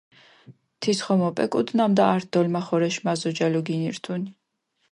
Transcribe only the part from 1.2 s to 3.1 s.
ოპეკუდჷ ნამდა ართ დოლმახორეშ